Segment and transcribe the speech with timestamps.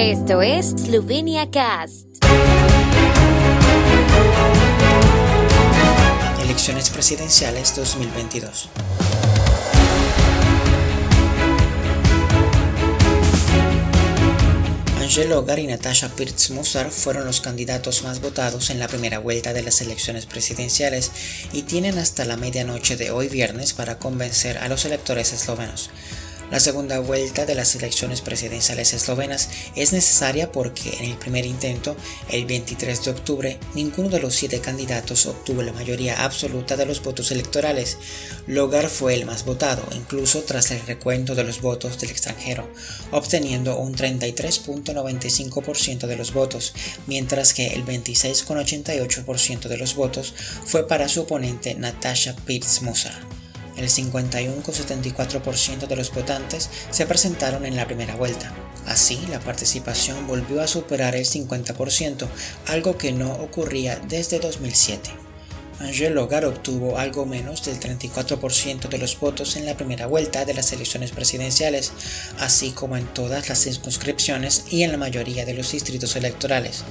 [0.00, 2.06] Esto es Slovenia Cast.
[6.42, 8.70] Elecciones presidenciales 2022.
[15.02, 19.62] Angel Ogar y Natasha Pirtz-Musar fueron los candidatos más votados en la primera vuelta de
[19.62, 21.10] las elecciones presidenciales
[21.52, 25.90] y tienen hasta la medianoche de hoy viernes para convencer a los electores eslovenos.
[26.50, 31.94] La segunda vuelta de las elecciones presidenciales eslovenas es necesaria porque en el primer intento,
[32.28, 37.04] el 23 de octubre, ninguno de los siete candidatos obtuvo la mayoría absoluta de los
[37.04, 37.98] votos electorales.
[38.48, 42.68] Logar fue el más votado, incluso tras el recuento de los votos del extranjero,
[43.12, 46.74] obteniendo un 33.95% de los votos,
[47.06, 53.39] mientras que el 26.88% de los votos fue para su oponente Natasha Pitts-Musar.
[53.80, 58.52] El 51,74% de los votantes se presentaron en la primera vuelta.
[58.86, 62.28] Así, la participación volvió a superar el 50%,
[62.66, 65.29] algo que no ocurría desde 2007.
[65.80, 70.52] Angel Logar obtuvo algo menos del 34% de los votos en la primera vuelta de
[70.52, 71.92] las elecciones presidenciales,
[72.38, 76.84] así como en todas las circunscripciones y en la mayoría de los distritos electorales.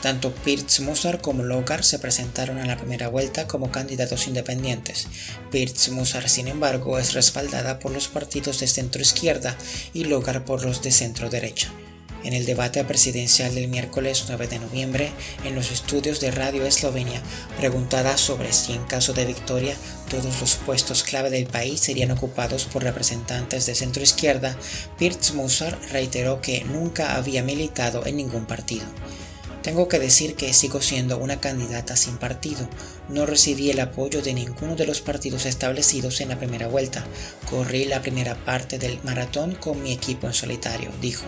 [0.00, 5.08] Tanto Pirtz Musar como Logar se presentaron en la primera vuelta como candidatos independientes.
[5.50, 9.56] Pirtz Musar, sin embargo, es respaldada por los partidos de centro izquierda
[9.92, 11.72] y Logar por los de centro derecha.
[12.26, 15.12] En el debate presidencial del miércoles 9 de noviembre,
[15.44, 17.22] en los estudios de Radio Eslovenia,
[17.56, 19.76] preguntada sobre si en caso de victoria
[20.10, 24.58] todos los puestos clave del país serían ocupados por representantes de centro izquierda,
[24.98, 28.86] Pirtz Musar reiteró que nunca había militado en ningún partido.
[29.62, 32.68] Tengo que decir que sigo siendo una candidata sin partido.
[33.08, 37.04] No recibí el apoyo de ninguno de los partidos establecidos en la primera vuelta.
[37.48, 41.24] Corrí la primera parte del maratón con mi equipo en solitario, dijo.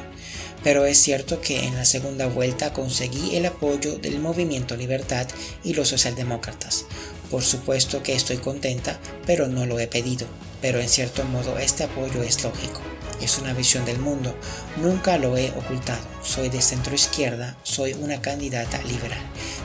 [0.65, 5.29] Pero es cierto que en la segunda vuelta conseguí el apoyo del Movimiento Libertad
[5.63, 6.87] y los socialdemócratas.
[7.31, 10.27] Por supuesto que estoy contenta, pero no lo he pedido.
[10.61, 12.81] Pero en cierto modo este apoyo es lógico
[13.21, 14.35] es una visión del mundo.
[14.77, 16.03] Nunca lo he ocultado.
[16.23, 19.21] Soy de centro izquierda, soy una candidata liberal,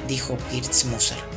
[0.07, 1.32] dijo Pirtz Musar.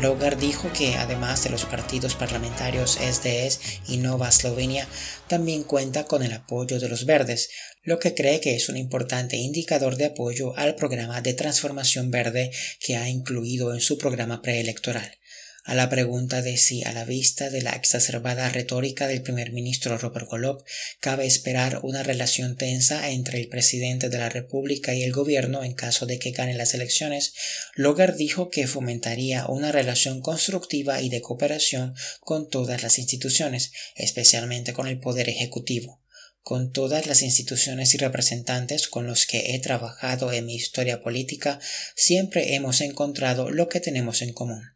[0.00, 4.88] Logar dijo que además de los partidos parlamentarios SDS y Nova Eslovenia,
[5.28, 7.50] también cuenta con el apoyo de los verdes,
[7.82, 12.50] lo que cree que es un importante indicador de apoyo al programa de transformación verde
[12.80, 15.18] que ha incluido en su programa preelectoral
[15.64, 19.96] a la pregunta de si, a la vista de la exacerbada retórica del primer ministro
[19.96, 20.62] Robert Golob,
[21.00, 25.72] cabe esperar una relación tensa entre el presidente de la República y el gobierno en
[25.72, 27.32] caso de que gane las elecciones,
[27.74, 34.74] Logar dijo que fomentaría una relación constructiva y de cooperación con todas las instituciones, especialmente
[34.74, 36.02] con el Poder Ejecutivo
[36.42, 41.58] con todas las instituciones y representantes con los que he trabajado en mi historia política,
[41.96, 44.73] siempre hemos encontrado lo que tenemos en común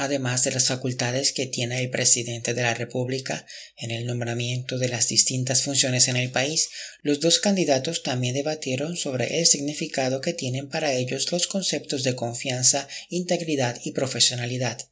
[0.00, 3.44] además de las facultades que tiene el presidente de la República
[3.76, 6.70] en el nombramiento de las distintas funciones en el país,
[7.02, 12.16] los dos candidatos también debatieron sobre el significado que tienen para ellos los conceptos de
[12.16, 14.88] confianza, integridad y profesionalidad.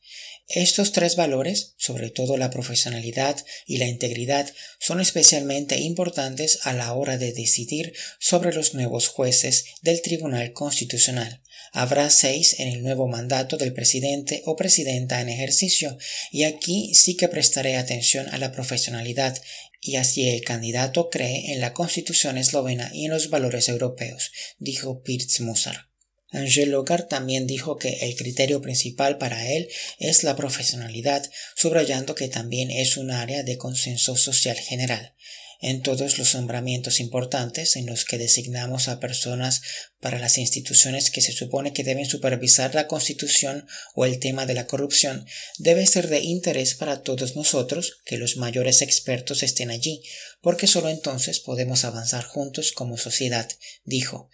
[0.46, 6.92] Estos tres valores, sobre todo la profesionalidad y la integridad, son especialmente importantes a la
[6.92, 11.40] hora de decidir sobre los nuevos jueces del Tribunal Constitucional.
[11.72, 15.98] Habrá seis en el nuevo mandato del presidente o presidenta en ejercicio,
[16.30, 19.40] y aquí sí que prestaré atención a la profesionalidad,
[19.80, 25.02] y así el candidato cree en la constitución eslovena y en los valores europeos, dijo
[25.02, 25.88] Pirz Musar.
[26.30, 29.68] Angel Logar también dijo que el criterio principal para él
[29.98, 35.14] es la profesionalidad, subrayando que también es un área de consenso social general
[35.60, 39.62] en todos los nombramientos importantes en los que designamos a personas
[40.00, 44.54] para las instituciones que se supone que deben supervisar la Constitución o el tema de
[44.54, 45.26] la corrupción,
[45.58, 50.02] debe ser de interés para todos nosotros que los mayores expertos estén allí,
[50.40, 53.48] porque solo entonces podemos avanzar juntos como sociedad,
[53.84, 54.30] dijo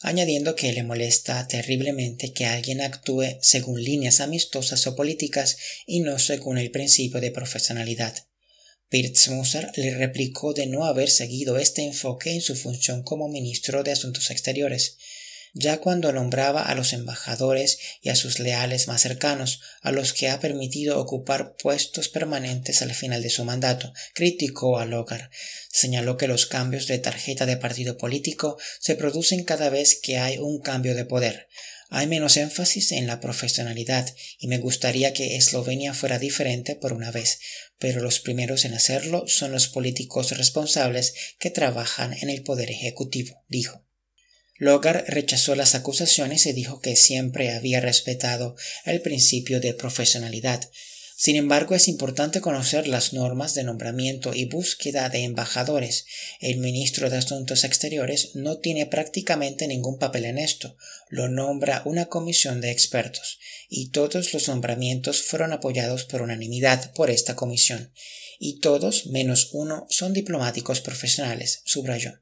[0.00, 6.20] añadiendo que le molesta terriblemente que alguien actúe según líneas amistosas o políticas y no
[6.20, 8.27] según el principio de profesionalidad.
[9.28, 13.92] Musar le replicó de no haber seguido este enfoque en su función como ministro de
[13.92, 14.96] Asuntos Exteriores,
[15.54, 20.28] ya cuando nombraba a los embajadores y a sus leales más cercanos, a los que
[20.28, 25.30] ha permitido ocupar puestos permanentes al final de su mandato, criticó a Logar.
[25.70, 30.38] Señaló que los cambios de tarjeta de partido político se producen cada vez que hay
[30.38, 31.48] un cambio de poder.
[31.90, 37.10] Hay menos énfasis en la profesionalidad y me gustaría que Eslovenia fuera diferente por una
[37.10, 37.40] vez,
[37.78, 43.42] pero los primeros en hacerlo son los políticos responsables que trabajan en el poder ejecutivo,
[43.48, 43.87] dijo.
[44.58, 50.68] Logar rechazó las acusaciones y dijo que siempre había respetado el principio de profesionalidad.
[51.20, 56.06] Sin embargo, es importante conocer las normas de nombramiento y búsqueda de embajadores.
[56.40, 60.76] El ministro de Asuntos Exteriores no tiene prácticamente ningún papel en esto.
[61.08, 67.10] Lo nombra una comisión de expertos, y todos los nombramientos fueron apoyados por unanimidad por
[67.10, 67.92] esta comisión,
[68.38, 72.20] y todos menos uno son diplomáticos profesionales, subrayó.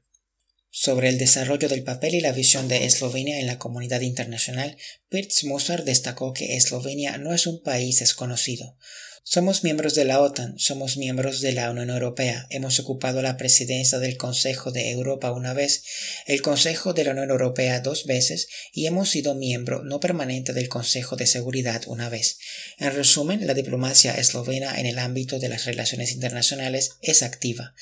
[0.79, 4.77] Sobre el desarrollo del papel y la visión de Eslovenia en la comunidad internacional,
[5.09, 8.77] Pirz Musar destacó que Eslovenia no es un país desconocido.
[9.23, 13.97] Somos miembros de la OTAN, somos miembros de la Unión Europea, hemos ocupado la presidencia
[13.97, 15.83] del Consejo de Europa una vez,
[16.27, 20.69] el Consejo de la Unión Europea dos veces y hemos sido miembro no permanente del
[20.69, 22.37] Consejo de Seguridad una vez.
[22.77, 27.73] En resumen, la diplomacia eslovena en el ámbito de las relaciones internacionales es activa.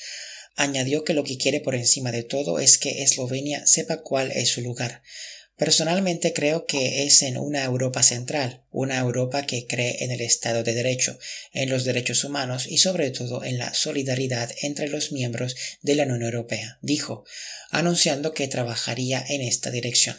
[0.56, 4.48] Añadió que lo que quiere por encima de todo es que Eslovenia sepa cuál es
[4.48, 5.02] su lugar.
[5.56, 10.62] Personalmente creo que es en una Europa central, una Europa que cree en el Estado
[10.62, 11.18] de Derecho,
[11.52, 16.02] en los derechos humanos y sobre todo en la solidaridad entre los miembros de la
[16.04, 17.24] Unión Europea, dijo,
[17.70, 20.16] anunciando que trabajaría en esta dirección.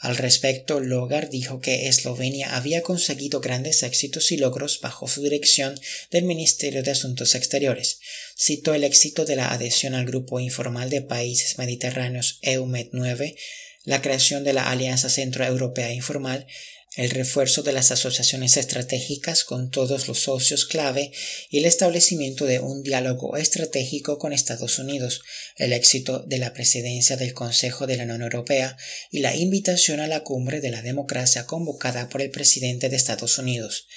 [0.00, 5.78] Al respecto, Logar dijo que Eslovenia había conseguido grandes éxitos y logros bajo su dirección
[6.12, 7.98] del Ministerio de Asuntos Exteriores.
[8.40, 13.34] Citó el éxito de la adhesión al Grupo Informal de Países Mediterráneos EUMED 9,
[13.82, 16.46] la creación de la Alianza Centroeuropea Informal,
[16.94, 21.10] el refuerzo de las asociaciones estratégicas con todos los socios clave
[21.50, 25.22] y el establecimiento de un diálogo estratégico con Estados Unidos,
[25.56, 28.76] el éxito de la presidencia del Consejo de la Unión Europea
[29.10, 33.36] y la invitación a la cumbre de la democracia convocada por el presidente de Estados
[33.38, 33.88] Unidos.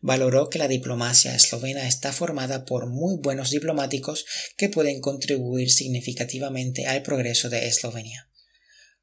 [0.00, 4.24] Valoró que la diplomacia eslovena está formada por muy buenos diplomáticos
[4.56, 8.30] que pueden contribuir significativamente al progreso de Eslovenia.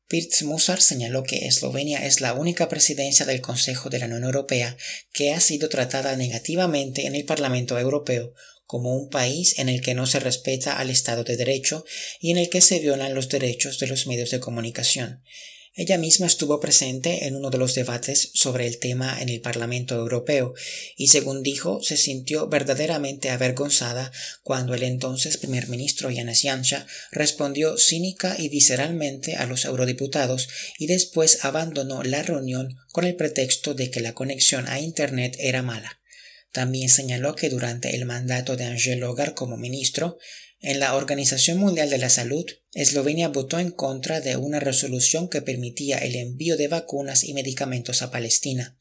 [0.08, 4.76] Pirz Musar señaló que Eslovenia es la única presidencia del Consejo de la Unión Europea
[5.14, 8.34] que ha sido tratada negativamente en el Parlamento Europeo
[8.66, 11.86] como un país en el que no se respeta al Estado de Derecho
[12.20, 15.24] y en el que se violan los derechos de los medios de comunicación.
[15.80, 19.94] Ella misma estuvo presente en uno de los debates sobre el tema en el Parlamento
[19.94, 20.56] Europeo
[20.96, 27.78] y, según dijo, se sintió verdaderamente avergonzada cuando el entonces primer ministro Janes Janša respondió
[27.78, 33.92] cínica y visceralmente a los eurodiputados y después abandonó la reunión con el pretexto de
[33.92, 36.00] que la conexión a Internet era mala.
[36.58, 40.18] También señaló que durante el mandato de Angel Hogar como ministro,
[40.60, 45.44] en la Organización Mundial de la Salud, Eslovenia votó en contra de una resolución que
[45.44, 48.76] permitía el envío de vacunas y medicamentos a Palestina.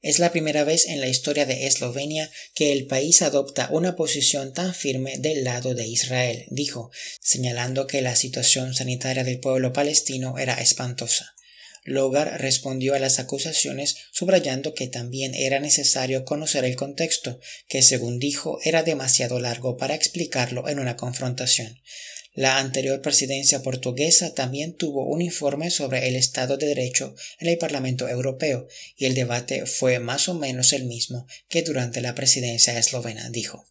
[0.00, 4.52] Es la primera vez en la historia de Eslovenia que el país adopta una posición
[4.52, 6.90] tan firme del lado de Israel, dijo,
[7.20, 11.36] señalando que la situación sanitaria del pueblo palestino era espantosa.
[11.84, 18.18] Logar respondió a las acusaciones subrayando que también era necesario conocer el contexto, que según
[18.18, 21.80] dijo era demasiado largo para explicarlo en una confrontación.
[22.34, 27.58] La anterior presidencia portuguesa también tuvo un informe sobre el Estado de Derecho en el
[27.58, 32.78] Parlamento Europeo y el debate fue más o menos el mismo que durante la presidencia
[32.78, 33.66] eslovena, dijo.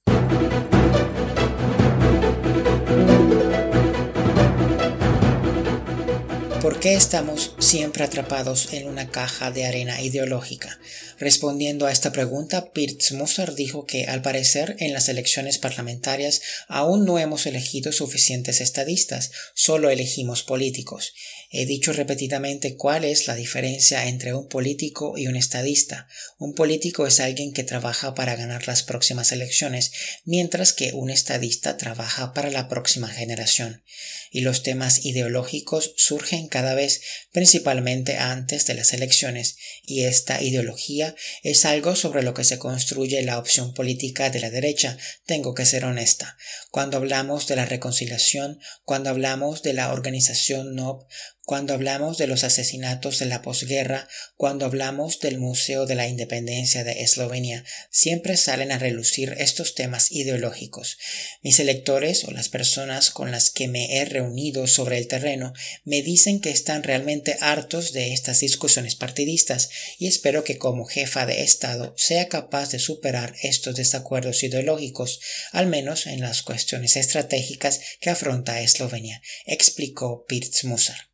[6.61, 10.79] ¿Por qué estamos siempre atrapados en una caja de arena ideológica?
[11.19, 17.03] Respondiendo a esta pregunta, Pirz Musar dijo que al parecer en las elecciones parlamentarias aún
[17.03, 21.13] no hemos elegido suficientes estadistas, solo elegimos políticos.
[21.49, 26.07] He dicho repetidamente cuál es la diferencia entre un político y un estadista.
[26.37, 29.91] Un político es alguien que trabaja para ganar las próximas elecciones,
[30.25, 33.83] mientras que un estadista trabaja para la próxima generación.
[34.31, 41.15] Y los temas ideológicos surgen cada vez principalmente antes de las elecciones, y esta ideología
[41.41, 44.95] es algo sobre lo que se construye la opción política de la derecha.
[45.25, 46.37] Tengo que ser honesta.
[46.69, 51.07] Cuando hablamos de la reconciliación, cuando hablamos de la organización NOB,
[51.43, 56.83] cuando hablamos de los asesinatos de la posguerra, cuando hablamos del Museo de la Independencia
[56.83, 60.97] de Eslovenia, siempre salen a relucir estos temas ideológicos.
[61.41, 66.01] Mis electores o las personas con las que me he reunido sobre el terreno me
[66.03, 71.41] dicen que están realmente hartos de estas discusiones partidistas y espero que como jefa de
[71.43, 75.19] Estado sea capaz de superar estos desacuerdos ideológicos,
[75.51, 81.10] al menos en las cuestiones estratégicas que afronta Eslovenia, explicó Pirz Musar.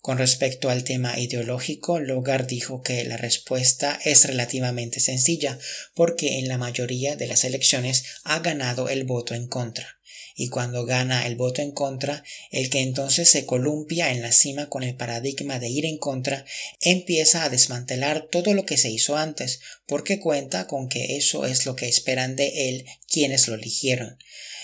[0.00, 5.58] Con respecto al tema ideológico, Logar dijo que la respuesta es relativamente sencilla
[5.94, 10.00] porque en la mayoría de las elecciones ha ganado el voto en contra.
[10.36, 14.70] y cuando gana el voto en contra, el que entonces se columpia en la cima
[14.70, 16.46] con el paradigma de ir en contra,
[16.80, 21.66] empieza a desmantelar todo lo que se hizo antes, porque cuenta con que eso es
[21.66, 24.16] lo que esperan de él quienes lo eligieron.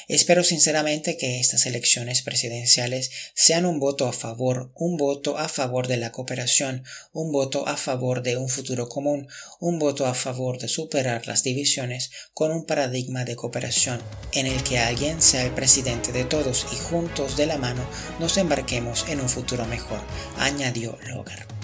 [0.09, 5.89] Espero sinceramente que estas elecciones presidenciales sean un voto a favor, un voto a favor
[5.89, 9.27] de la cooperación, un voto a favor de un futuro común,
[9.59, 14.01] un voto a favor de superar las divisiones con un paradigma de cooperación
[14.33, 17.85] en el que alguien sea el presidente de todos y juntos de la mano
[18.21, 20.01] nos embarquemos en un futuro mejor,
[20.39, 21.56] añadió Logar.